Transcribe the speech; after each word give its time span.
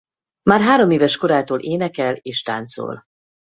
Már 0.49 0.61
hároméves 0.61 1.17
korától 1.17 1.59
énekel 1.59 2.15
és 2.15 2.41
táncol. 2.43 3.03